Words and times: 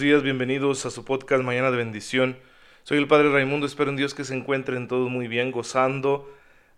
buenos 0.00 0.12
días, 0.14 0.22
bienvenidos 0.22 0.86
a 0.86 0.90
su 0.90 1.04
podcast 1.04 1.44
Mañana 1.44 1.70
de 1.70 1.76
Bendición. 1.76 2.38
Soy 2.84 2.96
el 2.96 3.06
Padre 3.06 3.30
Raimundo, 3.30 3.66
espero 3.66 3.90
en 3.90 3.96
Dios 3.96 4.14
que 4.14 4.24
se 4.24 4.34
encuentren 4.34 4.88
todos 4.88 5.10
muy 5.10 5.28
bien, 5.28 5.50
gozando 5.50 6.26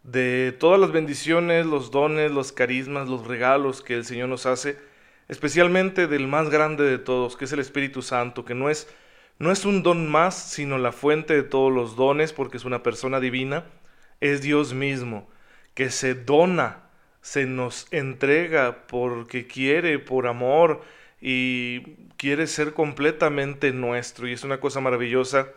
de 0.03 0.51
todas 0.59 0.81
las 0.81 0.91
bendiciones, 0.91 1.65
los 1.65 1.93
dones, 1.93 2.33
los 2.33 2.51
carismas, 2.51 3.09
los 3.09 3.25
regalos 3.25 3.81
que 3.81 3.95
el 3.95 4.05
Señor 4.05 4.29
nos 4.29 4.45
hace, 4.45 4.77
especialmente 5.29 6.09
del 6.09 6.27
más 6.27 6.51
grande 6.51 6.83
de 6.83 6.99
todos, 6.99 7.37
que 7.37 7.45
es 7.45 7.53
el 7.53 7.61
Espíritu 7.61 8.03
Santo, 8.03 8.45
que 8.45 8.57
no 8.57 8.69
es, 8.69 8.93
no 9.39 9.53
es 9.53 9.65
un 9.65 9.85
don 9.85 10.11
más, 10.11 10.35
sino 10.51 10.77
la 10.79 10.91
fuente 10.91 11.33
de 11.33 11.45
todos 11.45 11.73
los 11.73 11.95
dones, 11.95 12.33
porque 12.33 12.57
es 12.57 12.65
una 12.65 12.83
persona 12.83 13.21
divina, 13.21 13.67
es 14.21 14.43
Dios 14.43 14.75
mismo, 14.75 15.31
que 15.75 15.91
se 15.91 16.15
dona, 16.15 16.89
se 17.21 17.47
nos 17.47 17.87
entrega 17.93 18.85
porque 18.89 19.47
quiere, 19.47 20.01
por 20.01 20.27
amor, 20.27 20.83
y 21.23 21.83
quiere 22.17 22.49
ser 22.49 22.75
completamente 22.75 23.73
nuestro. 23.73 24.29
Y 24.29 24.33
es 24.33 24.43
una 24.43 24.59
cosa 24.59 24.81
maravillosa 24.81 25.49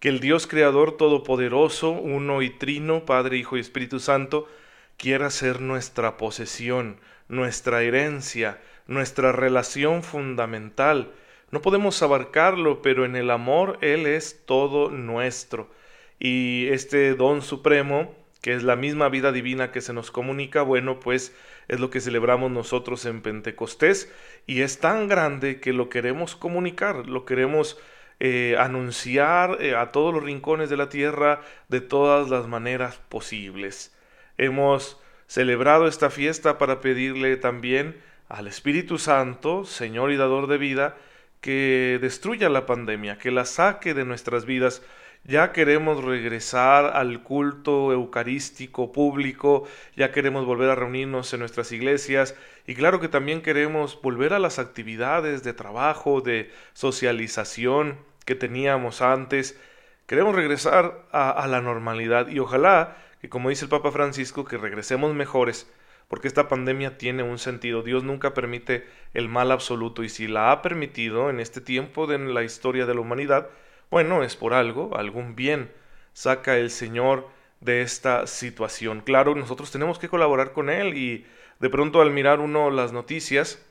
que 0.00 0.08
el 0.08 0.18
Dios 0.18 0.46
Creador 0.46 0.96
Todopoderoso, 0.96 1.90
uno 1.90 2.40
y 2.40 2.50
trino, 2.50 3.04
Padre, 3.04 3.36
Hijo 3.36 3.58
y 3.58 3.60
Espíritu 3.60 4.00
Santo, 4.00 4.48
quiera 4.96 5.28
ser 5.28 5.60
nuestra 5.60 6.16
posesión, 6.16 6.96
nuestra 7.28 7.82
herencia, 7.82 8.60
nuestra 8.86 9.30
relación 9.30 10.02
fundamental. 10.02 11.12
No 11.50 11.60
podemos 11.60 12.02
abarcarlo, 12.02 12.80
pero 12.80 13.04
en 13.04 13.14
el 13.14 13.30
amor 13.30 13.78
Él 13.82 14.06
es 14.06 14.40
todo 14.46 14.90
nuestro. 14.90 15.70
Y 16.18 16.68
este 16.68 17.14
don 17.14 17.42
supremo, 17.42 18.14
que 18.40 18.54
es 18.54 18.62
la 18.62 18.76
misma 18.76 19.10
vida 19.10 19.32
divina 19.32 19.70
que 19.70 19.82
se 19.82 19.92
nos 19.92 20.10
comunica, 20.10 20.62
bueno, 20.62 20.98
pues 20.98 21.34
es 21.68 21.80
lo 21.80 21.90
que 21.90 22.00
celebramos 22.00 22.50
nosotros 22.50 23.06
en 23.06 23.22
Pentecostés 23.22 24.12
y 24.46 24.62
es 24.62 24.78
tan 24.78 25.08
grande 25.08 25.60
que 25.60 25.72
lo 25.72 25.88
queremos 25.88 26.36
comunicar, 26.36 27.08
lo 27.08 27.24
queremos 27.24 27.78
eh, 28.20 28.56
anunciar 28.58 29.58
eh, 29.60 29.74
a 29.74 29.90
todos 29.90 30.14
los 30.14 30.22
rincones 30.22 30.70
de 30.70 30.76
la 30.76 30.88
tierra 30.88 31.40
de 31.68 31.80
todas 31.80 32.30
las 32.30 32.46
maneras 32.46 33.00
posibles. 33.08 33.96
Hemos 34.38 35.00
celebrado 35.26 35.88
esta 35.88 36.10
fiesta 36.10 36.58
para 36.58 36.80
pedirle 36.80 37.36
también 37.36 38.00
al 38.28 38.46
Espíritu 38.46 38.98
Santo, 38.98 39.64
Señor 39.64 40.12
y 40.12 40.16
Dador 40.16 40.46
de 40.46 40.58
vida, 40.58 40.96
que 41.40 41.98
destruya 42.00 42.48
la 42.48 42.66
pandemia, 42.66 43.18
que 43.18 43.30
la 43.30 43.44
saque 43.44 43.94
de 43.94 44.04
nuestras 44.04 44.46
vidas, 44.46 44.82
ya 45.24 45.52
queremos 45.52 46.04
regresar 46.04 46.96
al 46.96 47.22
culto 47.22 47.92
eucarístico 47.92 48.92
público, 48.92 49.64
ya 49.96 50.12
queremos 50.12 50.44
volver 50.44 50.68
a 50.68 50.74
reunirnos 50.74 51.32
en 51.32 51.40
nuestras 51.40 51.72
iglesias 51.72 52.36
y 52.66 52.74
claro 52.74 53.00
que 53.00 53.08
también 53.08 53.40
queremos 53.40 54.00
volver 54.02 54.34
a 54.34 54.38
las 54.38 54.58
actividades 54.58 55.42
de 55.42 55.54
trabajo, 55.54 56.20
de 56.20 56.50
socialización 56.74 57.98
que 58.26 58.34
teníamos 58.34 59.00
antes. 59.00 59.58
Queremos 60.06 60.34
regresar 60.34 61.06
a, 61.10 61.46
la 61.48 61.62
normalidad 61.62 62.28
y 62.28 62.38
ojalá 62.38 62.98
que 63.22 63.30
como 63.30 63.48
dice 63.48 63.64
el 63.64 63.70
Papa 63.70 63.90
Francisco 63.92 64.44
que 64.44 64.58
regresemos 64.58 65.14
mejores 65.14 65.70
porque 66.08 66.28
esta 66.28 66.48
pandemia 66.48 66.98
tiene 66.98 67.22
un 67.22 67.38
sentido. 67.38 67.82
Dios 67.82 68.04
nunca 68.04 68.34
permite 68.34 68.86
el 69.14 69.30
mal 69.30 69.50
absoluto 69.50 70.04
y 70.04 70.10
si 70.10 70.28
la 70.28 70.52
ha 70.52 70.60
permitido 70.60 71.30
en 71.30 71.40
este 71.40 71.62
tiempo 71.62 72.06
de 72.06 72.18
la 72.18 72.42
historia 72.42 72.84
de 72.84 72.94
la 72.94 73.00
humanidad, 73.00 73.48
bueno, 73.94 74.24
es 74.24 74.34
por 74.34 74.54
algo, 74.54 74.96
algún 74.96 75.36
bien 75.36 75.70
saca 76.14 76.56
el 76.56 76.70
Señor 76.70 77.28
de 77.60 77.82
esta 77.82 78.26
situación. 78.26 79.02
Claro, 79.02 79.36
nosotros 79.36 79.70
tenemos 79.70 80.00
que 80.00 80.08
colaborar 80.08 80.50
con 80.50 80.68
Él 80.68 80.98
y 80.98 81.24
de 81.60 81.70
pronto 81.70 82.02
al 82.02 82.10
mirar 82.10 82.40
uno 82.40 82.72
las 82.72 82.92
noticias, 82.92 83.64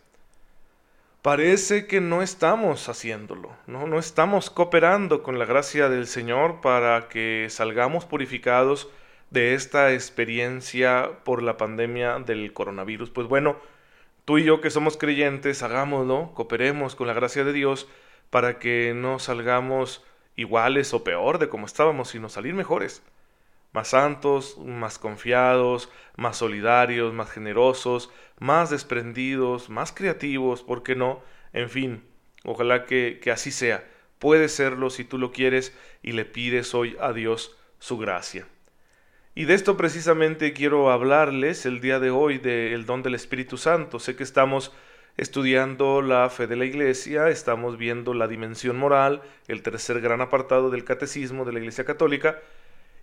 parece 1.21 1.87
que 1.87 1.99
no 1.99 2.21
estamos 2.21 2.87
haciéndolo, 2.87 3.49
¿no? 3.67 3.85
no 3.85 3.99
estamos 3.99 4.49
cooperando 4.49 5.23
con 5.23 5.39
la 5.39 5.43
gracia 5.43 5.89
del 5.89 6.07
Señor 6.07 6.61
para 6.61 7.09
que 7.09 7.47
salgamos 7.49 8.05
purificados 8.05 8.87
de 9.29 9.55
esta 9.55 9.91
experiencia 9.91 11.19
por 11.25 11.43
la 11.43 11.57
pandemia 11.57 12.19
del 12.19 12.53
coronavirus. 12.53 13.09
Pues 13.09 13.27
bueno, 13.27 13.57
tú 14.23 14.37
y 14.37 14.45
yo 14.45 14.61
que 14.61 14.69
somos 14.69 14.95
creyentes, 14.95 15.63
hagámoslo, 15.63 16.31
cooperemos 16.33 16.95
con 16.95 17.07
la 17.07 17.13
gracia 17.13 17.43
de 17.43 17.51
Dios 17.51 17.89
para 18.29 18.57
que 18.57 18.93
no 18.95 19.19
salgamos 19.19 20.01
iguales 20.35 20.93
o 20.93 21.03
peor 21.03 21.37
de 21.39 21.49
como 21.49 21.65
estábamos, 21.65 22.09
sino 22.09 22.29
salir 22.29 22.53
mejores, 22.53 23.03
más 23.71 23.89
santos, 23.89 24.57
más 24.57 24.99
confiados, 24.99 25.89
más 26.15 26.37
solidarios, 26.37 27.13
más 27.13 27.31
generosos, 27.31 28.11
más 28.39 28.69
desprendidos, 28.69 29.69
más 29.69 29.91
creativos, 29.91 30.63
¿por 30.63 30.83
qué 30.83 30.95
no? 30.95 31.21
En 31.53 31.69
fin, 31.69 32.03
ojalá 32.43 32.85
que, 32.85 33.19
que 33.21 33.31
así 33.31 33.51
sea. 33.51 33.87
Puede 34.19 34.47
serlo 34.47 34.89
si 34.89 35.03
tú 35.03 35.17
lo 35.17 35.31
quieres 35.31 35.77
y 36.01 36.13
le 36.13 36.25
pides 36.25 36.73
hoy 36.73 36.95
a 36.99 37.13
Dios 37.13 37.57
su 37.79 37.97
gracia. 37.97 38.47
Y 39.35 39.45
de 39.45 39.55
esto 39.55 39.75
precisamente 39.77 40.53
quiero 40.53 40.91
hablarles 40.91 41.65
el 41.65 41.81
día 41.81 41.99
de 41.99 42.11
hoy 42.11 42.37
del 42.37 42.85
don 42.85 43.01
del 43.01 43.15
Espíritu 43.15 43.57
Santo. 43.57 43.99
Sé 43.99 44.15
que 44.15 44.23
estamos 44.23 44.71
estudiando 45.17 46.01
la 46.01 46.29
fe 46.29 46.47
de 46.47 46.55
la 46.55 46.65
Iglesia, 46.65 47.29
estamos 47.29 47.77
viendo 47.77 48.13
la 48.13 48.27
dimensión 48.27 48.77
moral, 48.77 49.21
el 49.47 49.61
tercer 49.61 50.01
gran 50.01 50.21
apartado 50.21 50.69
del 50.69 50.83
catecismo 50.83 51.45
de 51.45 51.53
la 51.53 51.59
Iglesia 51.59 51.85
Católica, 51.85 52.39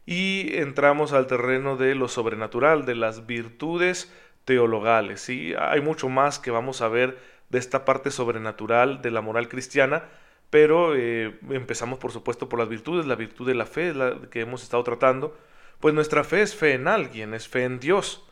y 0.07 0.57
entramos 0.57 1.13
al 1.13 1.27
terreno 1.27 1.77
de 1.77 1.95
lo 1.95 2.09
sobrenatural, 2.09 2.85
de 2.85 2.97
las 2.97 3.27
virtudes 3.27 4.13
teologales. 4.45 5.21
¿sí? 5.21 5.55
Hay 5.59 5.81
mucho 5.81 6.09
más 6.09 6.39
que 6.39 6.51
vamos 6.51 6.81
a 6.83 6.89
ver 6.89 7.19
de 7.51 7.59
esta 7.59 7.85
parte 7.85 8.11
sobrenatural 8.11 9.03
de 9.03 9.11
la 9.11 9.21
moral 9.21 9.49
cristiana, 9.49 10.05
pero 10.51 10.97
eh, 10.97 11.39
empezamos 11.51 11.99
por 11.99 12.11
supuesto 12.11 12.49
por 12.49 12.59
las 12.59 12.69
virtudes, 12.69 13.07
la 13.07 13.15
virtud 13.15 13.47
de 13.47 13.55
la 13.55 13.67
fe, 13.67 13.95
la 13.95 14.19
que 14.31 14.41
hemos 14.41 14.63
estado 14.63 14.83
tratando, 14.83 15.37
pues 15.79 15.95
nuestra 15.95 16.25
fe 16.25 16.43
es 16.43 16.55
fe 16.55 16.75
en 16.75 16.89
alguien, 16.89 17.35
es 17.35 17.49
fe 17.49 17.65
en 17.65 17.79
Dios, 17.79 18.27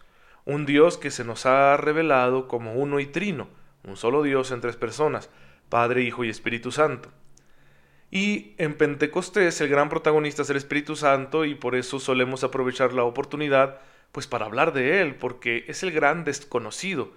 un 0.44 0.67
Dios 0.67 0.99
que 0.99 1.11
se 1.11 1.25
nos 1.25 1.47
ha 1.47 1.77
revelado 1.77 2.49
como 2.49 2.75
uno 2.75 3.00
y 3.00 3.06
trino, 3.06 3.49
un 3.88 3.97
solo 3.97 4.22
Dios 4.22 4.50
en 4.50 4.60
tres 4.60 4.76
personas, 4.76 5.31
Padre, 5.69 6.03
Hijo 6.03 6.25
y 6.25 6.31
Espíritu 6.31 6.72
Santo. 6.72 7.10
Y 8.10 8.54
en 8.59 8.75
Pentecostés 8.75 9.60
el 9.60 9.69
gran 9.69 9.88
protagonista 9.88 10.43
es 10.43 10.50
el 10.50 10.56
Espíritu 10.56 10.97
Santo 10.97 11.44
y 11.44 11.54
por 11.54 11.75
eso 11.75 12.00
solemos 12.00 12.43
aprovechar 12.44 12.93
la 12.93 13.04
oportunidad 13.04 13.81
pues 14.12 14.26
para 14.26 14.47
hablar 14.47 14.72
de 14.72 15.03
él, 15.03 15.16
porque 15.16 15.65
es 15.69 15.82
el 15.82 15.93
gran 15.93 16.25
desconocido. 16.25 17.12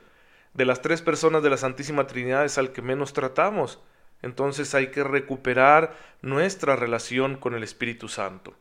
De 0.54 0.66
las 0.66 0.82
tres 0.82 1.02
personas 1.02 1.44
de 1.44 1.50
la 1.50 1.58
Santísima 1.58 2.08
Trinidad 2.08 2.44
es 2.44 2.58
al 2.58 2.74
que 2.74 2.82
menos 2.82 3.14
tratamos. 3.14 3.80
Entonces 4.22 4.76
hay 4.76 4.88
que 4.88 5.04
recuperar 5.04 5.96
nuestra 6.22 6.76
relación 6.76 7.38
con 7.38 7.56
el 7.56 7.64
Espíritu 7.64 8.10
Santo. 8.10 8.54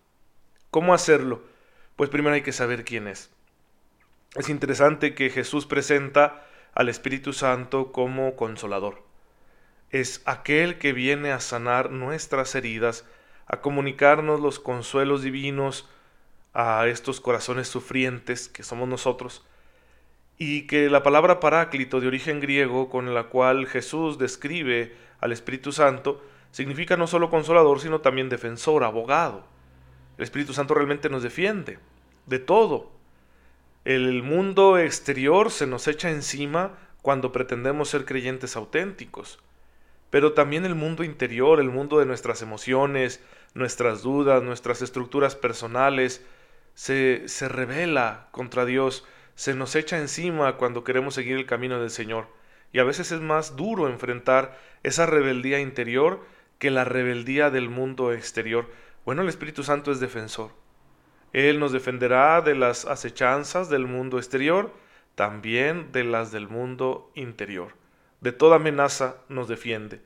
¿Cómo 0.71 0.95
hacerlo? 0.95 1.43
Pues 1.97 2.11
primero 2.11 2.35
hay 2.35 2.43
que 2.43 2.53
saber 2.53 2.85
quién 2.85 3.09
es. 3.09 3.31
Es 4.37 4.49
interesante 4.49 5.15
que 5.15 5.31
Jesús 5.31 5.67
presenta 5.67 6.47
al 6.75 6.89
Espíritu 6.89 7.33
Santo 7.33 7.93
como 7.93 8.37
consolador. 8.37 9.03
Es 9.91 10.23
aquel 10.25 10.79
que 10.79 10.93
viene 10.93 11.33
a 11.33 11.41
sanar 11.41 11.91
nuestras 11.91 12.55
heridas, 12.55 13.05
a 13.47 13.61
comunicarnos 13.61 14.41
los 14.41 14.61
consuelos 14.61 15.23
divinos 15.23 15.89
a 16.55 16.87
estos 16.87 17.21
corazones 17.21 17.69
sufrientes 17.69 18.49
que 18.49 18.63
somos 18.63 18.89
nosotros, 18.89 19.45
y 20.39 20.67
que 20.67 20.89
la 20.89 21.03
palabra 21.03 21.39
paráclito 21.39 22.01
de 22.01 22.07
origen 22.07 22.41
griego 22.41 22.89
con 22.89 23.13
la 23.15 23.25
cual 23.25 23.67
Jesús 23.67 24.17
describe 24.17 24.97
al 25.21 25.33
Espíritu 25.33 25.71
Santo 25.71 26.23
significa 26.51 26.97
no 26.97 27.07
solo 27.07 27.29
consolador, 27.29 27.81
sino 27.81 28.01
también 28.01 28.29
defensor, 28.29 28.85
abogado. 28.85 29.45
El 30.17 30.25
Espíritu 30.25 30.53
Santo 30.53 30.75
realmente 30.75 31.11
nos 31.11 31.23
defiende 31.23 31.79
de 32.27 32.39
todo, 32.39 32.91
el 33.85 34.23
mundo 34.23 34.79
exterior 34.79 35.51
se 35.51 35.67
nos 35.67 35.89
echa 35.89 36.11
encima 36.11 36.79
cuando 37.01 37.33
pretendemos 37.33 37.89
ser 37.89 38.05
creyentes 38.05 38.55
auténticos, 38.55 39.39
pero 40.11 40.35
también 40.35 40.67
el 40.67 40.75
mundo 40.75 41.03
interior, 41.03 41.61
el 41.61 41.71
mundo 41.71 41.99
de 41.99 42.05
nuestras 42.05 42.43
emociones, 42.43 43.23
nuestras 43.55 44.03
dudas, 44.03 44.43
nuestras 44.43 44.83
estructuras 44.83 45.35
personales, 45.35 46.25
se, 46.75 47.27
se 47.27 47.49
revela 47.49 48.29
contra 48.33 48.67
Dios, 48.67 49.05
se 49.35 49.55
nos 49.55 49.75
echa 49.75 49.99
encima 49.99 50.57
cuando 50.57 50.85
queremos 50.85 51.15
seguir 51.15 51.37
el 51.37 51.47
camino 51.47 51.81
del 51.81 51.91
Señor. 51.91 52.29
Y 52.73 52.81
a 52.81 52.85
veces 52.85 53.13
es 53.13 53.21
más 53.21 53.57
duro 53.57 53.89
enfrentar 53.89 54.59
esa 54.83 55.07
rebeldía 55.07 55.59
interior 55.61 56.25
que 56.59 56.71
la 56.71 56.85
rebeldía 56.85 57.51
del 57.51 57.71
mundo 57.71 58.13
exterior. 58.13 58.71
Bueno, 59.07 59.23
el 59.23 59.29
Espíritu 59.29 59.63
Santo 59.63 59.91
es 59.91 60.01
defensor. 60.01 60.60
Él 61.33 61.61
nos 61.61 61.73
defenderá 61.73 62.41
de 62.41 62.55
las 62.55 62.85
acechanzas 62.85 63.69
del 63.69 63.87
mundo 63.87 64.19
exterior, 64.19 64.73
también 65.15 65.93
de 65.93 66.05
las 66.05 66.33
del 66.33 66.49
mundo 66.49 67.11
interior. 67.15 67.75
De 68.21 68.33
toda 68.33 68.57
amenaza 68.57 69.17
nos 69.29 69.49
defiende. 69.49 70.01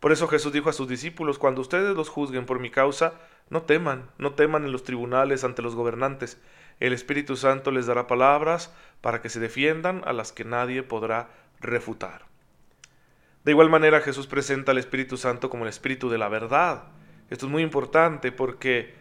Por 0.00 0.12
eso 0.12 0.28
Jesús 0.28 0.52
dijo 0.52 0.70
a 0.70 0.72
sus 0.72 0.88
discípulos, 0.88 1.38
cuando 1.38 1.60
ustedes 1.60 1.94
los 1.94 2.08
juzguen 2.08 2.46
por 2.46 2.58
mi 2.58 2.70
causa, 2.70 3.14
no 3.50 3.62
teman, 3.62 4.10
no 4.16 4.32
teman 4.32 4.64
en 4.64 4.72
los 4.72 4.84
tribunales 4.84 5.44
ante 5.44 5.60
los 5.60 5.74
gobernantes. 5.74 6.40
El 6.78 6.94
Espíritu 6.94 7.36
Santo 7.36 7.70
les 7.70 7.86
dará 7.86 8.06
palabras 8.06 8.74
para 9.02 9.20
que 9.20 9.28
se 9.28 9.40
defiendan 9.40 10.02
a 10.06 10.14
las 10.14 10.32
que 10.32 10.44
nadie 10.44 10.82
podrá 10.82 11.28
refutar. 11.60 12.22
De 13.44 13.52
igual 13.52 13.68
manera 13.68 14.00
Jesús 14.00 14.26
presenta 14.26 14.72
al 14.72 14.78
Espíritu 14.78 15.16
Santo 15.16 15.50
como 15.50 15.64
el 15.64 15.68
Espíritu 15.70 16.08
de 16.08 16.18
la 16.18 16.28
verdad. 16.28 16.84
Esto 17.28 17.46
es 17.46 17.52
muy 17.52 17.62
importante 17.62 18.32
porque 18.32 18.94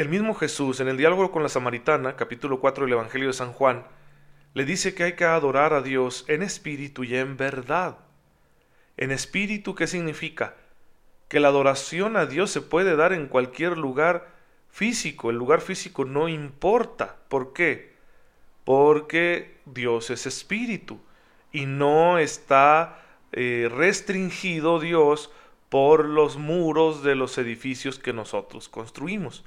el 0.00 0.08
mismo 0.08 0.34
Jesús 0.34 0.78
en 0.78 0.86
el 0.86 0.96
diálogo 0.96 1.32
con 1.32 1.42
la 1.42 1.48
samaritana, 1.48 2.14
capítulo 2.14 2.60
4 2.60 2.84
del 2.84 2.92
Evangelio 2.92 3.26
de 3.26 3.32
San 3.32 3.52
Juan, 3.52 3.84
le 4.54 4.64
dice 4.64 4.94
que 4.94 5.02
hay 5.02 5.12
que 5.14 5.24
adorar 5.24 5.72
a 5.72 5.82
Dios 5.82 6.24
en 6.28 6.44
espíritu 6.44 7.02
y 7.02 7.16
en 7.16 7.36
verdad. 7.36 7.98
En 8.96 9.10
espíritu, 9.10 9.74
¿qué 9.74 9.88
significa? 9.88 10.54
Que 11.26 11.40
la 11.40 11.48
adoración 11.48 12.16
a 12.16 12.26
Dios 12.26 12.52
se 12.52 12.60
puede 12.60 12.94
dar 12.94 13.12
en 13.12 13.26
cualquier 13.26 13.76
lugar 13.76 14.28
físico. 14.70 15.30
El 15.30 15.36
lugar 15.36 15.60
físico 15.62 16.04
no 16.04 16.28
importa. 16.28 17.16
¿Por 17.28 17.52
qué? 17.52 17.96
Porque 18.62 19.56
Dios 19.66 20.10
es 20.10 20.26
espíritu 20.26 21.00
y 21.50 21.66
no 21.66 22.18
está 22.18 23.02
eh, 23.32 23.68
restringido 23.68 24.78
Dios 24.78 25.32
por 25.70 26.04
los 26.04 26.36
muros 26.36 27.02
de 27.02 27.16
los 27.16 27.36
edificios 27.36 27.98
que 27.98 28.12
nosotros 28.12 28.68
construimos, 28.68 29.44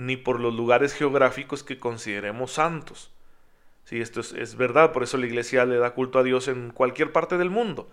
ni 0.00 0.16
por 0.16 0.40
los 0.40 0.54
lugares 0.54 0.94
geográficos 0.94 1.62
que 1.62 1.78
consideremos 1.78 2.52
santos. 2.52 3.10
Sí, 3.84 4.00
esto 4.00 4.20
es, 4.20 4.32
es, 4.32 4.56
verdad, 4.56 4.92
por 4.92 5.02
eso 5.02 5.18
la 5.18 5.26
iglesia 5.26 5.66
le 5.66 5.76
da 5.76 5.92
culto 5.92 6.18
a 6.18 6.22
Dios 6.22 6.48
en 6.48 6.70
cualquier 6.70 7.12
parte 7.12 7.36
del 7.36 7.50
mundo. 7.50 7.90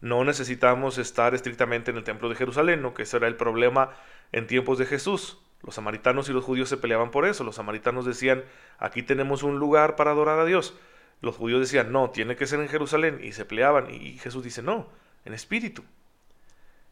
No 0.00 0.24
necesitamos 0.24 0.96
estar 0.96 1.34
estrictamente 1.34 1.90
en 1.90 1.98
el 1.98 2.04
templo 2.04 2.30
de 2.30 2.36
Jerusalén, 2.36 2.80
¿no? 2.80 2.94
que 2.94 3.02
ese 3.02 3.18
era 3.18 3.26
el 3.26 3.36
problema 3.36 3.90
en 4.32 4.46
tiempos 4.46 4.78
de 4.78 4.86
Jesús. 4.86 5.38
Los 5.62 5.74
samaritanos 5.74 6.30
y 6.30 6.32
los 6.32 6.44
judíos 6.44 6.70
se 6.70 6.78
peleaban 6.78 7.10
por 7.10 7.26
eso. 7.26 7.44
Los 7.44 7.56
samaritanos 7.56 8.06
decían, 8.06 8.44
aquí 8.78 9.02
tenemos 9.02 9.42
un 9.42 9.58
lugar 9.58 9.96
para 9.96 10.12
adorar 10.12 10.38
a 10.38 10.46
Dios. 10.46 10.74
Los 11.20 11.36
judíos 11.36 11.60
decían, 11.60 11.92
no, 11.92 12.08
tiene 12.08 12.36
que 12.36 12.46
ser 12.46 12.60
en 12.60 12.68
Jerusalén, 12.68 13.20
y 13.22 13.32
se 13.32 13.44
peleaban, 13.44 13.90
y 13.90 14.18
Jesús 14.18 14.44
dice, 14.44 14.62
no, 14.62 14.88
en 15.24 15.34
espíritu. 15.34 15.84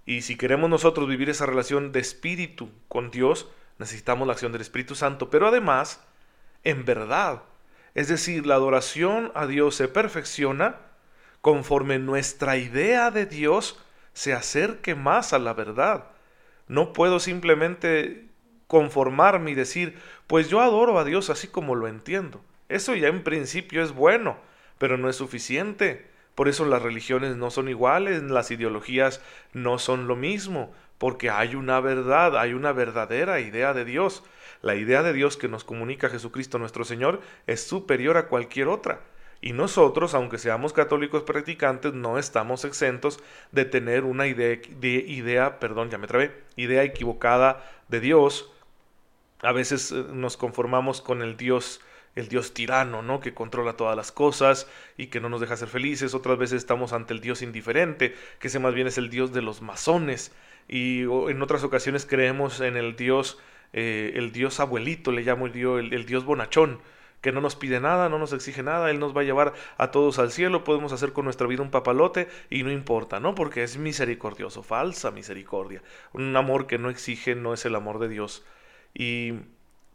Y 0.05 0.23
si 0.23 0.37
queremos 0.37 0.69
nosotros 0.69 1.09
vivir 1.09 1.31
esa 1.31 1.47
relación 1.47 1.93
de 1.93 2.01
espíritu 2.01 2.71
con 2.89 3.11
Dios, 3.11 3.49
necesitamos 3.79 4.27
la 4.27 4.33
acción 4.33 4.53
del 4.53 4.61
Espíritu 4.61 4.95
Santo, 4.95 5.31
pero 5.31 5.49
además, 5.49 6.01
en 6.65 6.85
verdad. 6.85 7.43
Es 7.95 8.09
decir, 8.09 8.47
la 8.47 8.55
adoración 8.55 9.33
a 9.35 9.47
Dios 9.47 9.75
se 9.75 9.89
perfecciona 9.89 10.77
conforme 11.41 11.99
nuestra 11.99 12.57
idea 12.57 13.11
de 13.11 13.27
Dios 13.27 13.79
se 14.15 14.33
acerque 14.33 14.95
más 14.95 15.33
a 15.33 15.39
la 15.39 15.55
verdad. 15.55 16.05
No 16.69 16.93
puedo 16.93 17.21
simplemente 17.21 18.29
conformarme 18.67 19.51
y 19.51 19.55
decir, 19.55 19.99
pues 20.27 20.49
yo 20.49 20.61
adoro 20.61 20.99
a 20.99 21.05
Dios 21.05 21.29
así 21.29 21.49
como 21.49 21.75
lo 21.75 21.89
entiendo. 21.89 22.43
Eso 22.69 22.95
ya 22.95 23.09
en 23.09 23.23
principio 23.23 23.83
es 23.83 23.93
bueno, 23.93 24.39
pero 24.79 24.97
no 24.97 25.11
es 25.11 25.17
suficiente. 25.17 26.11
Por 26.35 26.49
eso 26.49 26.65
las 26.65 26.81
religiones 26.81 27.37
no 27.37 27.51
son 27.51 27.69
iguales, 27.69 28.23
las 28.23 28.51
ideologías 28.51 29.21
no 29.53 29.79
son 29.79 30.07
lo 30.07 30.17
mismo, 30.17 30.73
porque 31.03 31.31
hay 31.31 31.57
una 31.57 31.81
verdad, 31.81 32.39
hay 32.39 32.55
una 32.55 32.71
verdadera 32.71 33.41
idea 33.41 33.75
de 33.75 33.85
Dios. 33.85 34.23
La 34.61 34.77
idea 34.77 35.03
de 35.03 35.13
Dios 35.13 35.37
que 35.37 35.49
nos 35.49 35.65
comunica 35.65 36.09
Jesucristo 36.09 36.61
nuestro 36.61 36.85
Señor 36.85 37.21
es 37.49 37.67
superior 37.67 38.17
a 38.17 38.29
cualquier 38.29 38.69
otra. 38.69 39.01
Y 39.41 39.53
nosotros, 39.53 40.15
aunque 40.15 40.39
seamos 40.39 40.73
católicos 40.73 41.25
practicantes, 41.25 41.93
no 41.93 42.19
estamos 42.21 42.65
exentos 42.65 43.19
de 43.51 43.65
tener 43.65 44.05
una 44.05 44.29
idea, 44.29 44.61
de 44.79 44.91
idea, 44.91 45.59
perdón, 45.59 45.91
ya 45.91 45.99
me 45.99 46.07
trabé, 46.07 46.41
idea 46.55 46.85
equivocada 46.85 47.69
de 47.89 47.99
Dios. 47.99 48.53
A 49.41 49.51
veces 49.51 49.91
eh, 49.91 50.05
nos 50.13 50.37
conformamos 50.37 51.01
con 51.01 51.21
el 51.23 51.37
Dios 51.37 51.81
el 52.15 52.29
Dios 52.29 52.53
tirano, 52.55 53.03
¿no? 53.03 53.21
Que 53.21 53.35
controla 53.35 53.73
todas 53.77 53.97
las 53.97 54.13
cosas 54.13 54.69
y 54.97 55.07
que 55.07 55.19
no 55.19 55.29
nos 55.29 55.41
deja 55.41 55.57
ser 55.57 55.69
felices. 55.69 56.15
Otras 56.15 56.39
veces 56.39 56.59
estamos 56.59 56.93
ante 56.93 57.15
el 57.15 57.21
Dios 57.21 57.43
indiferente, 57.43 58.15
que 58.39 58.49
ese 58.49 58.59
más 58.59 58.75
bien 58.75 58.87
es 58.87 58.99
el 58.99 59.11
Dios 59.11 59.33
de 59.33 59.43
los 59.43 59.63
masones. 59.63 60.31
Y 60.69 61.03
en 61.03 61.43
otras 61.43 61.65
ocasiones 61.65 62.07
creemos 62.07 62.61
en 62.61 62.77
el 62.77 62.97
Dios, 62.97 63.39
eh, 63.73 64.13
el 64.17 64.33
Dios 64.33 64.61
abuelito, 64.61 65.13
le 65.13 65.23
llamo 65.23 65.47
el 65.47 65.53
Dios, 65.53 65.81
el, 65.81 66.07
Dios 66.07 66.25
bonachón, 66.25 66.81
que 67.21 67.33
no 67.33 67.41
nos 67.41 67.57
pide 67.57 67.81
nada, 67.81 68.09
no 68.09 68.19
nos 68.19 68.33
exige 68.33 68.63
nada, 68.63 68.91
Él 68.91 68.99
nos 68.99 69.17
va 69.17 69.21
a 69.21 69.25
llevar 69.25 69.53
a 69.79 69.91
todos 69.91 70.19
al 70.19 70.33
cielo, 70.33 70.65
podemos 70.65 70.93
hacer 70.93 71.13
con 71.13 71.25
nuestra 71.25 71.47
vida 71.47 71.63
un 71.63 71.71
papalote 71.71 72.29
y 72.51 72.63
no 72.63 72.73
importa, 72.73 73.21
¿no? 73.21 73.35
Porque 73.35 73.63
es 73.63 73.77
misericordioso, 73.77 74.63
falsa 74.63 75.11
misericordia. 75.11 75.83
Un 76.13 76.35
amor 76.37 76.67
que 76.67 76.79
no 76.79 76.91
exige 76.91 77.35
no 77.35 77.55
es 77.55 77.65
el 77.65 77.77
amor 77.77 77.99
de 77.99 78.09
Dios. 78.09 78.45
Y 78.95 79.35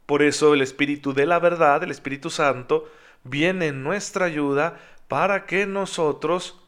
por 0.06 0.24
eso 0.24 0.54
el 0.54 0.62
Espíritu 0.62 1.14
de 1.14 1.26
la 1.26 1.40
verdad, 1.40 1.84
el 1.84 1.92
Espíritu 1.92 2.30
Santo, 2.30 2.90
viene 3.24 3.68
en 3.68 3.84
nuestra 3.84 4.26
ayuda 4.26 4.80
para 5.08 5.46
que 5.46 5.66
nosotros 5.66 6.60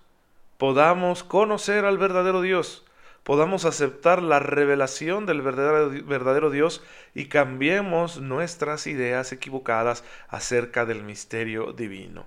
podamos 0.57 1.23
conocer 1.23 1.85
al 1.85 1.97
verdadero 1.97 2.41
Dios, 2.41 2.85
podamos 3.23 3.65
aceptar 3.65 4.21
la 4.23 4.39
revelación 4.39 5.25
del 5.25 5.41
verdadero, 5.41 6.49
Dios 6.49 6.83
y 7.13 7.25
cambiemos 7.25 8.19
nuestras 8.19 8.87
ideas 8.87 9.31
equivocadas 9.31 10.03
acerca 10.27 10.85
del 10.85 11.03
misterio 11.03 11.73
divino. 11.73 12.25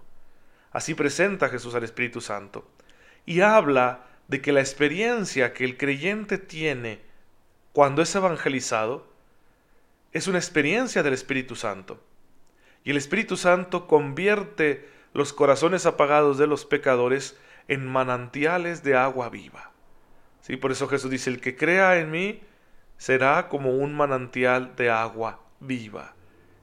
Así 0.73 0.95
presenta 0.95 1.49
Jesús 1.49 1.75
al 1.75 1.85
Espíritu 1.85 2.21
Santo 2.21 2.67
y 3.27 3.41
habla 3.41 4.07
de 4.29 4.41
que 4.41 4.53
la 4.53 4.61
experiencia 4.61 5.53
que 5.53 5.65
el 5.65 5.77
creyente 5.77 6.39
tiene 6.39 7.01
cuando 7.73 8.03
es 8.03 8.15
evangelizado 8.15 9.07
es 10.13 10.27
una 10.27 10.39
experiencia 10.39 11.03
del 11.03 11.15
Espíritu 11.15 11.57
Santo. 11.57 12.01
Y 12.85 12.91
el 12.91 12.97
Espíritu 12.97 13.37
Santo 13.37 13.87
convierte 13.87 14.89
los 15.15 15.33
corazones 15.33 15.87
apagados 15.87 16.39
de 16.39 16.47
los 16.47 16.65
pecadores 16.65 17.39
en 17.69 17.87
manantiales 17.87 18.83
de 18.83 18.97
agua 18.97 19.29
viva. 19.31 19.72
¿Sí? 20.43 20.57
Por 20.57 20.73
eso 20.73 20.89
Jesús 20.89 21.11
dice, 21.11 21.31
el 21.31 21.41
que 21.41 21.57
crea 21.57 21.99
en 21.99 22.11
mí 22.11 22.41
será 22.99 23.49
como 23.49 23.71
un 23.77 23.95
manantial 23.95 24.77
de 24.77 24.91
agua 24.91 25.41
viva. 25.61 26.15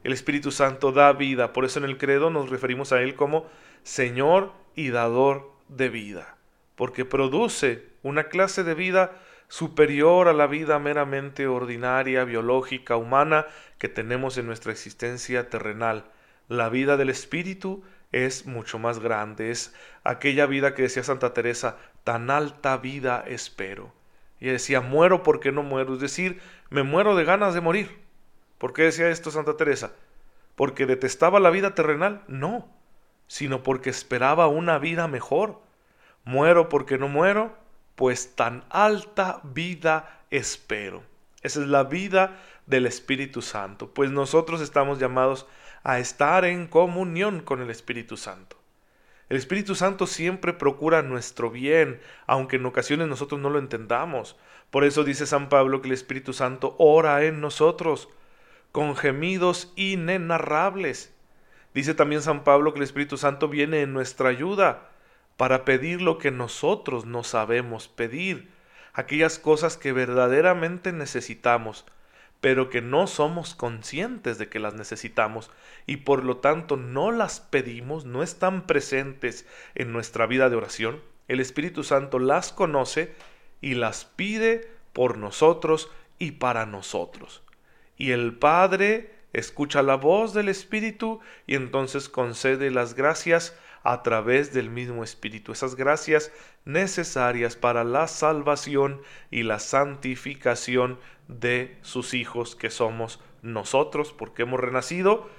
El 0.03 0.13
Espíritu 0.13 0.51
Santo 0.51 0.91
da 0.91 1.11
vida, 1.13 1.51
por 1.51 1.65
eso 1.65 1.79
en 1.79 1.85
el 1.85 1.97
credo 1.97 2.29
nos 2.29 2.49
referimos 2.49 2.93
a 2.93 3.01
Él 3.01 3.15
como 3.15 3.47
Señor 3.83 4.53
y 4.75 4.89
dador 4.89 5.51
de 5.67 5.89
vida, 5.89 6.37
porque 6.75 7.05
produce 7.05 7.89
una 8.03 8.25
clase 8.25 8.63
de 8.63 8.75
vida 8.75 9.11
superior 9.49 10.27
a 10.27 10.33
la 10.33 10.47
vida 10.47 10.79
meramente 10.79 11.47
ordinaria, 11.47 12.23
biológica, 12.23 12.95
humana 12.95 13.47
que 13.77 13.89
tenemos 13.89 14.37
en 14.37 14.45
nuestra 14.45 14.71
existencia 14.71 15.49
terrenal. 15.49 16.05
La 16.47 16.69
vida 16.69 16.97
del 16.97 17.09
Espíritu 17.09 17.83
es 18.11 18.45
mucho 18.45 18.79
más 18.79 18.99
grande, 18.99 19.51
es 19.51 19.73
aquella 20.03 20.45
vida 20.45 20.73
que 20.73 20.83
decía 20.83 21.03
Santa 21.03 21.33
Teresa, 21.33 21.77
tan 22.03 22.29
alta 22.29 22.77
vida 22.77 23.23
espero. 23.27 23.93
Y 24.39 24.47
decía, 24.47 24.81
muero 24.81 25.23
porque 25.23 25.51
no 25.51 25.63
muero, 25.63 25.93
es 25.93 25.99
decir, 25.99 26.41
me 26.69 26.83
muero 26.83 27.15
de 27.15 27.25
ganas 27.25 27.53
de 27.53 27.61
morir. 27.61 27.99
¿Por 28.57 28.73
qué 28.73 28.83
decía 28.83 29.09
esto 29.09 29.31
Santa 29.31 29.57
Teresa? 29.57 29.93
¿Porque 30.55 30.85
detestaba 30.85 31.39
la 31.39 31.49
vida 31.49 31.75
terrenal? 31.75 32.23
No, 32.27 32.67
sino 33.27 33.63
porque 33.63 33.89
esperaba 33.89 34.47
una 34.47 34.77
vida 34.79 35.07
mejor. 35.07 35.61
Muero 36.25 36.69
porque 36.69 36.97
no 36.97 37.07
muero, 37.07 37.55
pues 37.95 38.35
tan 38.35 38.65
alta 38.69 39.41
vida 39.43 40.23
espero. 40.29 41.03
Esa 41.41 41.61
es 41.61 41.67
la 41.67 41.83
vida 41.83 42.37
del 42.65 42.85
Espíritu 42.85 43.41
Santo, 43.41 43.93
pues 43.93 44.11
nosotros 44.11 44.61
estamos 44.61 44.99
llamados 44.99 45.47
a 45.83 45.99
estar 45.99 46.45
en 46.45 46.67
comunión 46.67 47.39
con 47.39 47.61
el 47.61 47.69
Espíritu 47.69 48.17
Santo. 48.17 48.58
El 49.29 49.37
Espíritu 49.37 49.75
Santo 49.75 50.07
siempre 50.07 50.53
procura 50.53 51.03
nuestro 51.03 51.51
bien, 51.51 52.01
aunque 52.25 52.55
en 52.55 52.65
ocasiones 52.65 53.07
nosotros 53.07 53.39
no 53.39 53.51
lo 53.51 53.59
entendamos. 53.59 54.35
Por 54.71 54.83
eso 54.83 55.03
dice 55.03 55.27
San 55.27 55.49
Pablo 55.49 55.81
que 55.81 55.87
el 55.87 55.93
Espíritu 55.93 56.33
Santo 56.33 56.75
ora 56.79 57.23
en 57.23 57.39
nosotros 57.39 58.09
con 58.71 58.95
gemidos 58.95 59.71
inenarrables. 59.75 61.13
Dice 61.75 61.93
también 61.93 62.23
San 62.23 62.43
Pablo 62.43 62.73
que 62.73 62.79
el 62.79 62.83
Espíritu 62.83 63.17
Santo 63.17 63.47
viene 63.47 63.81
en 63.81 63.93
nuestra 63.93 64.29
ayuda 64.29 64.89
para 65.37 65.63
pedir 65.63 66.01
lo 66.01 66.17
que 66.17 66.31
nosotros 66.31 67.05
no 67.05 67.23
sabemos 67.23 67.87
pedir, 67.87 68.49
aquellas 68.93 69.39
cosas 69.39 69.77
que 69.77 69.93
verdaderamente 69.93 70.91
necesitamos, 70.91 71.85
pero 72.41 72.69
que 72.69 72.81
no 72.81 73.07
somos 73.07 73.55
conscientes 73.55 74.37
de 74.37 74.47
que 74.47 74.59
las 74.59 74.73
necesitamos 74.73 75.51
y 75.85 75.97
por 75.97 76.23
lo 76.23 76.37
tanto 76.37 76.77
no 76.77 77.11
las 77.11 77.39
pedimos, 77.39 78.05
no 78.05 78.23
están 78.23 78.65
presentes 78.65 79.45
en 79.75 79.91
nuestra 79.91 80.25
vida 80.25 80.49
de 80.49 80.55
oración, 80.55 81.01
el 81.27 81.39
Espíritu 81.39 81.83
Santo 81.83 82.17
las 82.17 82.51
conoce 82.51 83.13
y 83.61 83.75
las 83.75 84.05
pide 84.05 84.71
por 84.93 85.17
nosotros 85.17 85.91
y 86.17 86.31
para 86.31 86.65
nosotros. 86.65 87.43
Y 87.97 88.11
el 88.11 88.33
Padre 88.33 89.13
escucha 89.33 89.83
la 89.83 89.95
voz 89.95 90.33
del 90.33 90.49
Espíritu 90.49 91.19
y 91.45 91.55
entonces 91.55 92.09
concede 92.09 92.71
las 92.71 92.95
gracias 92.95 93.55
a 93.83 94.03
través 94.03 94.53
del 94.53 94.69
mismo 94.69 95.03
Espíritu, 95.03 95.51
esas 95.51 95.75
gracias 95.75 96.31
necesarias 96.65 97.55
para 97.55 97.83
la 97.83 98.07
salvación 98.07 99.01
y 99.31 99.43
la 99.43 99.59
santificación 99.59 100.99
de 101.27 101.77
sus 101.81 102.13
hijos 102.13 102.55
que 102.55 102.69
somos 102.69 103.19
nosotros, 103.41 104.13
porque 104.13 104.43
hemos 104.43 104.59
renacido 104.59 105.29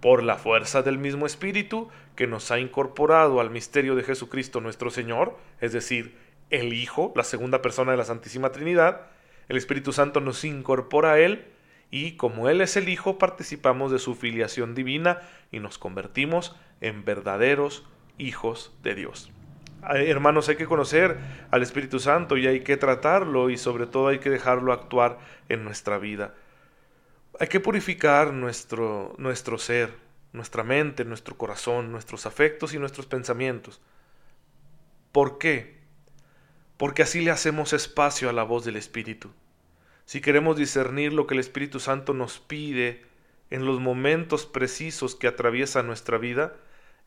por 0.00 0.22
la 0.22 0.36
fuerza 0.36 0.82
del 0.82 0.98
mismo 0.98 1.26
Espíritu 1.26 1.88
que 2.14 2.26
nos 2.26 2.50
ha 2.50 2.60
incorporado 2.60 3.40
al 3.40 3.50
misterio 3.50 3.94
de 3.96 4.04
Jesucristo 4.04 4.60
nuestro 4.60 4.90
Señor, 4.90 5.36
es 5.60 5.72
decir, 5.72 6.16
el 6.50 6.72
Hijo, 6.72 7.12
la 7.16 7.24
segunda 7.24 7.62
persona 7.62 7.92
de 7.92 7.98
la 7.98 8.04
Santísima 8.04 8.52
Trinidad. 8.52 9.06
El 9.48 9.56
Espíritu 9.56 9.92
Santo 9.92 10.20
nos 10.20 10.44
incorpora 10.44 11.12
a 11.12 11.18
Él 11.18 11.46
y 11.90 12.12
como 12.12 12.48
Él 12.48 12.60
es 12.60 12.76
el 12.76 12.88
Hijo, 12.88 13.18
participamos 13.18 13.90
de 13.90 13.98
su 13.98 14.14
filiación 14.14 14.74
divina 14.74 15.20
y 15.50 15.60
nos 15.60 15.78
convertimos 15.78 16.56
en 16.80 17.04
verdaderos 17.04 17.86
hijos 18.18 18.72
de 18.82 18.94
Dios. 18.94 19.30
Hermanos, 19.82 20.48
hay 20.48 20.56
que 20.56 20.66
conocer 20.66 21.18
al 21.50 21.62
Espíritu 21.62 22.00
Santo 22.00 22.36
y 22.36 22.46
hay 22.46 22.60
que 22.60 22.76
tratarlo 22.76 23.48
y 23.48 23.56
sobre 23.56 23.86
todo 23.86 24.08
hay 24.08 24.18
que 24.18 24.30
dejarlo 24.30 24.72
actuar 24.72 25.18
en 25.48 25.64
nuestra 25.64 25.98
vida. 25.98 26.34
Hay 27.38 27.46
que 27.46 27.60
purificar 27.60 28.32
nuestro, 28.32 29.14
nuestro 29.18 29.56
ser, 29.58 29.94
nuestra 30.32 30.64
mente, 30.64 31.04
nuestro 31.04 31.36
corazón, 31.36 31.92
nuestros 31.92 32.26
afectos 32.26 32.74
y 32.74 32.78
nuestros 32.78 33.06
pensamientos. 33.06 33.80
¿Por 35.12 35.38
qué? 35.38 35.78
Porque 36.76 37.02
así 37.02 37.20
le 37.20 37.30
hacemos 37.30 37.72
espacio 37.72 38.28
a 38.28 38.32
la 38.32 38.42
voz 38.42 38.64
del 38.64 38.76
Espíritu. 38.76 39.30
Si 40.04 40.20
queremos 40.20 40.56
discernir 40.56 41.12
lo 41.12 41.26
que 41.26 41.34
el 41.34 41.40
Espíritu 41.40 41.80
Santo 41.80 42.14
nos 42.14 42.38
pide 42.40 43.04
en 43.50 43.64
los 43.64 43.80
momentos 43.80 44.46
precisos 44.46 45.14
que 45.14 45.28
atraviesa 45.28 45.82
nuestra 45.82 46.18
vida, 46.18 46.56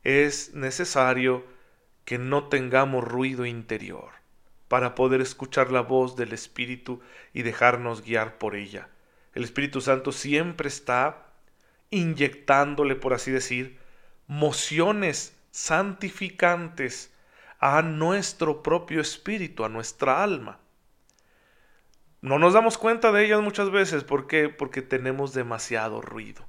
es 0.03 0.53
necesario 0.53 1.45
que 2.05 2.17
no 2.17 2.47
tengamos 2.47 3.03
ruido 3.03 3.45
interior 3.45 4.11
para 4.67 4.95
poder 4.95 5.21
escuchar 5.21 5.71
la 5.71 5.81
voz 5.81 6.15
del 6.15 6.33
Espíritu 6.33 7.01
y 7.33 7.41
dejarnos 7.41 8.01
guiar 8.01 8.37
por 8.37 8.55
ella. 8.55 8.89
El 9.33 9.43
Espíritu 9.43 9.81
Santo 9.81 10.11
siempre 10.11 10.67
está 10.67 11.25
inyectándole, 11.89 12.95
por 12.95 13.13
así 13.13 13.31
decir, 13.31 13.77
mociones 14.27 15.37
santificantes 15.51 17.13
a 17.59 17.81
nuestro 17.81 18.63
propio 18.63 19.01
espíritu, 19.01 19.65
a 19.65 19.69
nuestra 19.69 20.23
alma. 20.23 20.59
No 22.21 22.39
nos 22.39 22.53
damos 22.53 22.77
cuenta 22.77 23.11
de 23.11 23.25
ellas 23.25 23.41
muchas 23.41 23.71
veces, 23.71 24.03
¿por 24.03 24.27
qué? 24.27 24.49
Porque 24.49 24.81
tenemos 24.81 25.33
demasiado 25.33 26.01
ruido. 26.01 26.45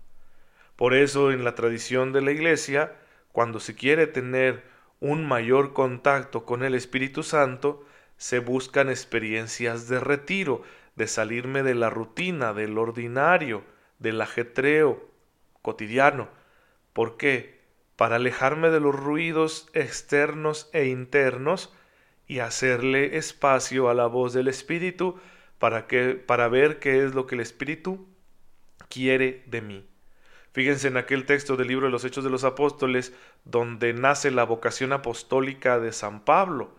Por 0.77 0.95
eso 0.95 1.33
en 1.33 1.45
la 1.45 1.55
tradición 1.55 2.13
de 2.13 2.23
la 2.23 2.31
iglesia, 2.31 2.95
cuando 3.33 3.61
se 3.61 3.75
quiere 3.75 4.07
tener 4.07 4.63
un 5.01 5.27
mayor 5.27 5.73
contacto 5.73 6.45
con 6.45 6.63
el 6.63 6.75
Espíritu 6.75 7.23
Santo, 7.23 7.85
se 8.17 8.39
buscan 8.39 8.89
experiencias 8.89 9.89
de 9.89 9.99
retiro, 9.99 10.63
de 10.95 11.09
salirme 11.09 11.63
de 11.63 11.75
la 11.75 11.91
rutina, 11.91 12.53
del 12.53 12.79
ordinario, 12.79 13.65
del 13.99 14.21
ajetreo 14.21 15.09
cotidiano. 15.63 16.29
¿Por 16.93 17.17
qué? 17.17 17.61
Para 17.97 18.17
alejarme 18.17 18.71
de 18.71 18.81
los 18.81 18.95
ruidos 18.95 19.69
externos 19.73 20.71
e 20.73 20.87
internos 20.87 21.75
y 22.27 22.41
hacerle 22.41 23.17
espacio 23.17 23.89
a 23.89 23.95
la 23.95 24.07
voz 24.07 24.33
del 24.33 24.49
Espíritu 24.49 25.19
para, 25.59 25.87
que, 25.87 26.15
para 26.15 26.49
ver 26.49 26.79
qué 26.79 27.05
es 27.05 27.15
lo 27.15 27.27
que 27.27 27.35
el 27.35 27.41
Espíritu 27.41 28.07
quiere 28.89 29.43
de 29.47 29.63
mí. 29.63 29.92
Fíjense 30.53 30.89
en 30.89 30.99
aquel 30.99 31.25
texto 31.25 31.57
del 31.57 31.69
libro 31.69 31.87
de 31.87 31.93
los 31.93 32.05
Hechos 32.05 32.25
de 32.25 32.31
los 32.31 32.45
Apóstoles, 32.45 33.15
donde 33.45 33.95
nace 33.95 34.31
la 34.31 34.45
vocación 34.45 34.93
apostólica 34.93 35.81
de 35.81 35.93
San 35.93 36.21
Pablo. 36.25 36.73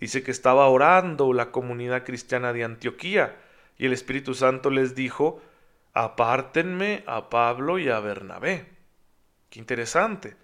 Dice 0.00 0.22
que 0.22 0.30
estaba 0.30 0.66
orando 0.68 1.32
la 1.34 1.50
comunidad 1.50 2.04
cristiana 2.04 2.54
de 2.54 2.64
Antioquía 2.64 3.36
y 3.76 3.86
el 3.86 3.92
Espíritu 3.92 4.34
Santo 4.34 4.70
les 4.70 4.94
dijo, 4.94 5.42
apártenme 5.92 7.04
a 7.06 7.28
Pablo 7.28 7.78
y 7.78 7.90
a 7.90 8.00
Bernabé. 8.00 8.66
Qué 9.50 9.58
interesante. 9.58 10.36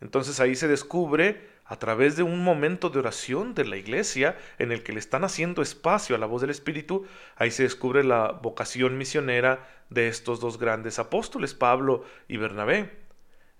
Entonces 0.00 0.38
ahí 0.38 0.54
se 0.54 0.68
descubre 0.68 1.53
a 1.66 1.78
través 1.78 2.16
de 2.16 2.22
un 2.22 2.44
momento 2.44 2.90
de 2.90 2.98
oración 2.98 3.54
de 3.54 3.64
la 3.64 3.76
iglesia 3.76 4.36
en 4.58 4.70
el 4.70 4.82
que 4.82 4.92
le 4.92 4.98
están 4.98 5.24
haciendo 5.24 5.62
espacio 5.62 6.14
a 6.14 6.18
la 6.18 6.26
voz 6.26 6.42
del 6.42 6.50
Espíritu, 6.50 7.06
ahí 7.36 7.50
se 7.50 7.62
descubre 7.62 8.04
la 8.04 8.32
vocación 8.32 8.98
misionera 8.98 9.66
de 9.88 10.08
estos 10.08 10.40
dos 10.40 10.58
grandes 10.58 10.98
apóstoles, 10.98 11.54
Pablo 11.54 12.04
y 12.28 12.36
Bernabé. 12.36 12.90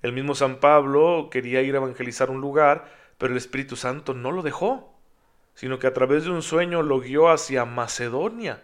El 0.02 0.12
mismo 0.12 0.34
San 0.34 0.56
Pablo 0.56 1.28
quería 1.30 1.62
ir 1.62 1.74
a 1.74 1.78
evangelizar 1.78 2.30
un 2.30 2.42
lugar, 2.42 2.84
pero 3.16 3.32
el 3.32 3.38
Espíritu 3.38 3.76
Santo 3.76 4.12
no 4.12 4.32
lo 4.32 4.42
dejó, 4.42 4.94
sino 5.54 5.78
que 5.78 5.86
a 5.86 5.94
través 5.94 6.24
de 6.24 6.30
un 6.30 6.42
sueño 6.42 6.82
lo 6.82 7.00
guió 7.00 7.30
hacia 7.30 7.64
Macedonia, 7.64 8.62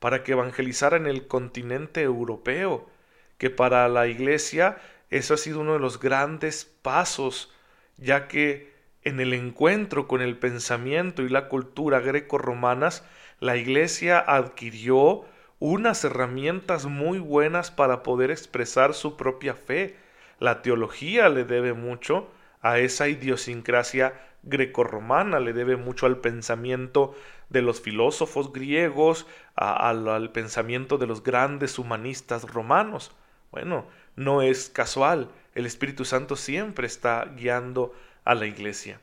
para 0.00 0.24
que 0.24 0.32
evangelizara 0.32 0.96
en 0.96 1.06
el 1.06 1.28
continente 1.28 2.02
europeo, 2.02 2.90
que 3.38 3.50
para 3.50 3.88
la 3.88 4.08
iglesia 4.08 4.78
eso 5.10 5.34
ha 5.34 5.36
sido 5.36 5.60
uno 5.60 5.74
de 5.74 5.78
los 5.78 6.00
grandes 6.00 6.64
pasos, 6.64 7.52
ya 7.96 8.26
que 8.26 8.79
en 9.02 9.20
el 9.20 9.32
encuentro 9.32 10.06
con 10.06 10.20
el 10.20 10.36
pensamiento 10.36 11.22
y 11.22 11.28
la 11.28 11.48
cultura 11.48 12.00
greco-romanas, 12.00 13.04
la 13.38 13.56
iglesia 13.56 14.18
adquirió 14.18 15.24
unas 15.58 16.04
herramientas 16.04 16.86
muy 16.86 17.18
buenas 17.18 17.70
para 17.70 18.02
poder 18.02 18.30
expresar 18.30 18.94
su 18.94 19.16
propia 19.16 19.54
fe. 19.54 19.96
La 20.38 20.62
teología 20.62 21.28
le 21.28 21.44
debe 21.44 21.72
mucho 21.72 22.28
a 22.62 22.78
esa 22.78 23.08
idiosincrasia 23.08 24.14
grecorromana, 24.42 25.40
le 25.40 25.52
debe 25.52 25.76
mucho 25.76 26.06
al 26.06 26.18
pensamiento 26.18 27.14
de 27.50 27.62
los 27.62 27.80
filósofos 27.80 28.52
griegos, 28.52 29.26
al 29.54 30.30
pensamiento 30.32 30.98
de 30.98 31.06
los 31.06 31.22
grandes 31.22 31.78
humanistas 31.78 32.44
romanos. 32.44 33.12
Bueno, 33.50 33.86
no 34.16 34.42
es 34.42 34.68
casual, 34.70 35.30
el 35.54 35.66
Espíritu 35.66 36.04
Santo 36.04 36.36
siempre 36.36 36.86
está 36.86 37.24
guiando 37.36 37.94
a 38.30 38.34
la 38.36 38.46
iglesia. 38.46 39.00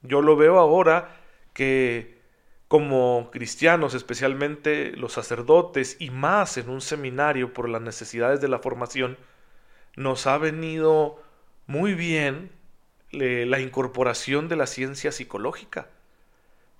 Yo 0.00 0.22
lo 0.22 0.36
veo 0.36 0.58
ahora 0.58 1.14
que 1.52 2.18
como 2.66 3.28
cristianos, 3.30 3.92
especialmente 3.92 4.92
los 4.92 5.12
sacerdotes 5.12 5.98
y 6.00 6.08
más 6.08 6.56
en 6.56 6.70
un 6.70 6.80
seminario 6.80 7.52
por 7.52 7.68
las 7.68 7.82
necesidades 7.82 8.40
de 8.40 8.48
la 8.48 8.60
formación, 8.60 9.18
nos 9.96 10.26
ha 10.26 10.38
venido 10.38 11.22
muy 11.66 11.92
bien 11.92 12.52
la 13.10 13.60
incorporación 13.60 14.48
de 14.48 14.56
la 14.56 14.66
ciencia 14.66 15.12
psicológica. 15.12 15.88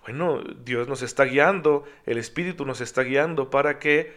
Bueno, 0.02 0.42
Dios 0.64 0.88
nos 0.88 1.02
está 1.02 1.24
guiando, 1.24 1.84
el 2.06 2.16
Espíritu 2.16 2.64
nos 2.64 2.80
está 2.80 3.02
guiando 3.02 3.50
para 3.50 3.78
que 3.78 4.14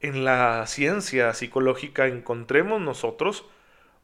en 0.00 0.24
la 0.24 0.66
ciencia 0.66 1.34
psicológica 1.34 2.06
encontremos 2.06 2.80
nosotros 2.80 3.44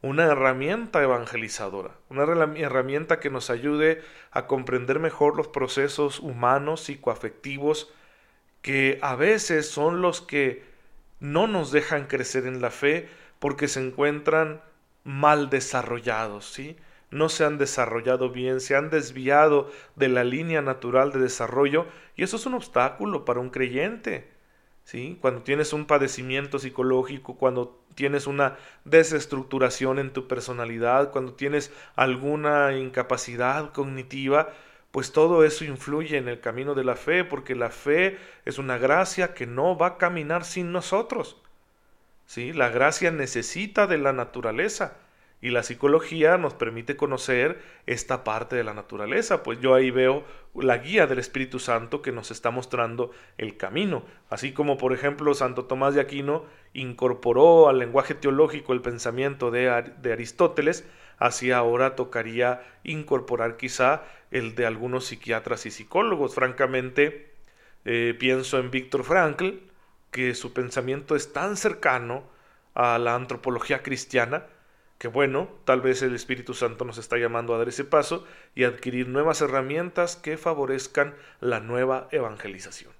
una 0.03 0.25
herramienta 0.25 1.01
evangelizadora, 1.01 1.95
una 2.09 2.23
herramienta 2.57 3.21
que 3.21 3.29
nos 3.29 3.49
ayude 3.49 4.01
a 4.31 4.47
comprender 4.47 4.99
mejor 4.99 5.37
los 5.37 5.47
procesos 5.47 6.19
humanos, 6.19 6.81
psicoafectivos, 6.81 7.89
que 8.61 8.99
a 9.01 9.15
veces 9.15 9.69
son 9.69 10.01
los 10.01 10.19
que 10.19 10.65
no 11.21 11.47
nos 11.47 11.71
dejan 11.71 12.07
crecer 12.07 12.45
en 12.47 12.61
la 12.61 12.69
fe 12.69 13.07
porque 13.39 13.69
se 13.69 13.79
encuentran 13.79 14.61
mal 15.05 15.49
desarrollados, 15.49 16.51
¿sí? 16.51 16.75
No 17.09 17.29
se 17.29 17.45
han 17.45 17.57
desarrollado 17.57 18.29
bien, 18.29 18.59
se 18.59 18.75
han 18.75 18.89
desviado 18.89 19.71
de 19.95 20.09
la 20.09 20.25
línea 20.25 20.61
natural 20.61 21.13
de 21.13 21.19
desarrollo 21.19 21.85
y 22.17 22.23
eso 22.23 22.35
es 22.35 22.45
un 22.45 22.55
obstáculo 22.55 23.23
para 23.23 23.39
un 23.39 23.51
creyente. 23.51 24.33
¿sí? 24.83 25.17
Cuando 25.21 25.43
tienes 25.43 25.73
un 25.73 25.85
padecimiento 25.85 26.59
psicológico, 26.59 27.35
cuando 27.35 27.82
tienes 27.95 28.27
una 28.27 28.57
desestructuración 28.85 29.99
en 29.99 30.11
tu 30.11 30.27
personalidad, 30.27 31.11
cuando 31.11 31.33
tienes 31.33 31.71
alguna 31.95 32.75
incapacidad 32.77 33.71
cognitiva, 33.71 34.49
pues 34.91 35.11
todo 35.11 35.43
eso 35.43 35.65
influye 35.65 36.17
en 36.17 36.27
el 36.27 36.39
camino 36.39 36.75
de 36.75 36.83
la 36.83 36.95
fe, 36.95 37.23
porque 37.23 37.55
la 37.55 37.69
fe 37.69 38.19
es 38.45 38.59
una 38.59 38.77
gracia 38.77 39.33
que 39.33 39.47
no 39.47 39.77
va 39.77 39.87
a 39.87 39.97
caminar 39.97 40.45
sin 40.45 40.71
nosotros. 40.71 41.41
¿Sí? 42.25 42.53
La 42.53 42.69
gracia 42.69 43.11
necesita 43.11 43.87
de 43.87 43.97
la 43.97 44.13
naturaleza. 44.13 44.97
Y 45.43 45.49
la 45.49 45.61
psicología 45.61 46.37
nos 46.37 46.53
permite 46.53 46.95
conocer 46.95 47.61
esta 47.85 48.23
parte 48.23 48.55
de 48.55 48.63
la 48.63 48.73
naturaleza, 48.73 49.43
pues 49.43 49.59
yo 49.59 49.75
ahí 49.75 49.91
veo 49.91 50.23
la 50.55 50.77
guía 50.77 51.05
del 51.05 51.19
Espíritu 51.19 51.59
Santo 51.59 52.01
que 52.01 52.13
nos 52.13 52.31
está 52.31 52.49
mostrando 52.49 53.11
el 53.37 53.57
camino. 53.57 54.05
Así 54.29 54.53
como, 54.53 54.77
por 54.77 54.93
ejemplo, 54.93 55.33
Santo 55.33 55.65
Tomás 55.65 55.95
de 55.95 55.99
Aquino 55.99 56.45
incorporó 56.71 57.67
al 57.67 57.77
lenguaje 57.77 58.15
teológico 58.15 58.71
el 58.71 58.81
pensamiento 58.81 59.51
de, 59.51 59.69
Aristóteles, 59.69 60.87
así 61.17 61.51
ahora 61.51 61.97
tocaría 61.97 62.61
incorporar 62.85 63.57
quizá 63.57 64.03
el 64.31 64.55
de 64.55 64.65
algunos 64.65 65.07
psiquiatras 65.07 65.65
y 65.65 65.71
psicólogos. 65.71 66.35
Francamente, 66.35 67.33
eh, 67.83 68.15
pienso 68.17 68.59
en 68.59 68.71
Víctor 68.71 69.03
Frankl, 69.03 69.55
que 70.09 70.35
su 70.35 70.53
pensamiento 70.53 71.17
es 71.17 71.33
tan 71.33 71.57
cercano 71.57 72.23
a 72.75 72.97
la 72.97 73.13
antropología 73.15 73.83
cristiana, 73.83 74.45
que 75.03 75.09
bueno, 75.09 75.49
tal 75.65 75.81
vez 75.81 76.01
el 76.01 76.15
Espíritu 76.15 76.53
Santo 76.53 76.85
nos 76.85 76.97
está 76.97 77.17
llamando 77.17 77.53
a 77.53 77.57
dar 77.57 77.67
ese 77.67 77.83
paso 77.83 78.25
y 78.55 78.63
adquirir 78.63 79.09
nuevas 79.09 79.41
herramientas 79.41 80.15
que 80.15 80.37
favorezcan 80.37 81.13
la 81.41 81.59
nueva 81.59 82.07
evangelización. 82.11 82.93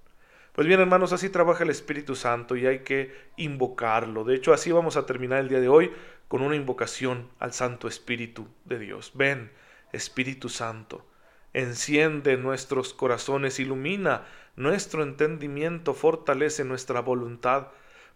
Pues 0.51 0.67
bien, 0.67 0.81
hermanos, 0.81 1.13
así 1.13 1.29
trabaja 1.29 1.63
el 1.63 1.69
Espíritu 1.69 2.15
Santo 2.15 2.57
y 2.57 2.67
hay 2.67 2.79
que 2.79 3.15
invocarlo. 3.38 4.25
De 4.25 4.36
hecho, 4.36 4.51
así 4.51 4.69
vamos 4.69 4.98
a 4.98 5.05
terminar 5.05 5.39
el 5.39 5.48
día 5.48 5.62
de 5.62 5.69
hoy 5.69 5.93
con 6.27 6.41
una 6.41 6.57
invocación 6.57 7.29
al 7.39 7.53
Santo 7.53 7.88
Espíritu 7.88 8.50
de 8.65 8.79
Dios. 8.79 9.13
Ven, 9.13 9.53
Espíritu 9.93 10.50
Santo, 10.50 11.07
enciende 11.53 12.36
nuestros 12.36 12.93
corazones, 12.93 13.62
ilumina 13.62 14.25
nuestro 14.57 15.03
entendimiento, 15.03 15.93
fortalece 15.93 16.65
nuestra 16.65 17.00
voluntad 17.00 17.67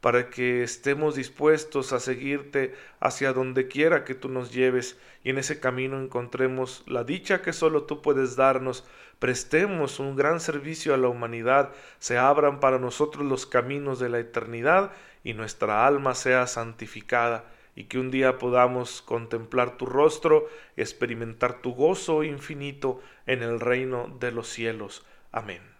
para 0.02 0.30
que 0.30 0.64
estemos 0.64 1.16
dispuestos 1.16 1.92
a 1.92 2.00
seguirte 2.00 2.76
hacia 3.00 3.34
donde 3.34 3.68
quiera 3.68 4.04
que 4.04 4.16
tú 4.16 4.30
nos 4.30 4.54
lleves 4.54 4.98
y 5.24 5.32
en 5.32 5.38
ese 5.38 5.60
camino 5.60 6.00
encontremos 6.00 6.84
la 6.88 7.04
dicha 7.04 7.42
que 7.42 7.54
solo 7.54 7.84
tú 7.84 8.02
puedes 8.02 8.36
darnos, 8.36 8.86
prestemos 9.20 10.00
un 10.00 10.16
gran 10.16 10.40
servicio 10.40 10.94
a 10.94 10.98
la 10.98 11.10
humanidad, 11.10 11.72
se 12.00 12.18
abran 12.18 12.60
para 12.60 12.80
nosotros 12.80 13.26
los 13.26 13.46
caminos 13.46 14.00
de 14.00 14.10
la 14.10 14.20
eternidad 14.20 14.92
y 15.24 15.34
nuestra 15.34 15.86
alma 15.88 16.16
sea 16.16 16.48
santificada 16.48 17.46
y 17.76 17.86
que 17.86 18.00
un 18.00 18.10
día 18.10 18.38
podamos 18.38 19.02
contemplar 19.02 19.78
tu 19.78 19.86
rostro, 19.86 20.48
experimentar 20.78 21.62
tu 21.62 21.76
gozo 21.76 22.24
infinito 22.24 23.02
en 23.26 23.44
el 23.44 23.60
reino 23.60 24.08
de 24.20 24.32
los 24.32 24.48
cielos. 24.48 25.06
Amén. 25.32 25.77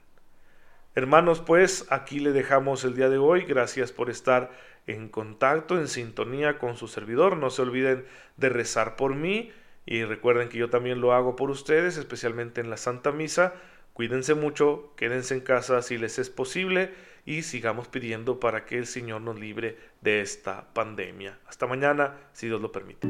Hermanos, 0.98 1.42
pues 1.42 1.86
aquí 1.92 2.20
le 2.20 2.32
dejamos 2.32 2.84
el 2.84 2.96
día 2.96 3.08
de 3.08 3.20
hoy. 3.20 3.44
Gracias 3.44 3.92
por 3.92 4.10
estar 4.10 4.50
en 4.88 5.10
contacto, 5.10 5.78
en 5.78 5.88
sintonía 5.88 6.58
con 6.58 6.76
su 6.76 6.88
servidor. 6.88 7.38
No 7.38 7.52
se 7.52 7.62
olviden 7.62 8.08
de 8.38 8.50
rezar 8.50 8.96
por 8.96 9.14
mí 9.14 9.52
y 9.86 10.06
recuerden 10.06 10.50
que 10.50 10.58
yo 10.58 10.72
también 10.72 11.00
lo 11.00 11.14
hago 11.14 11.36
por 11.36 11.52
ustedes, 11.52 11.98
especialmente 11.98 12.62
en 12.62 12.72
la 12.72 12.78
Santa 12.78 13.12
Misa. 13.12 13.54
Cuídense 13.94 14.34
mucho, 14.34 14.92
quédense 14.98 15.36
en 15.36 15.42
casa 15.42 15.84
si 15.84 16.00
les 16.00 16.18
es 16.18 16.32
posible 16.32 16.90
y 17.26 17.44
sigamos 17.44 17.88
pidiendo 17.88 18.40
para 18.40 18.66
que 18.66 18.80
el 18.80 18.88
Señor 18.88 19.22
nos 19.22 19.40
libre 19.40 19.78
de 20.02 20.22
esta 20.22 20.74
pandemia. 20.74 21.38
Hasta 21.46 21.68
mañana, 21.68 22.16
si 22.34 22.48
Dios 22.48 22.60
lo 22.60 22.72
permite. 22.72 23.08